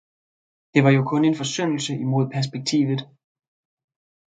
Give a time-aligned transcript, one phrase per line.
[0.73, 3.09] Det var jo kun en forsyndelse imod perspektivet.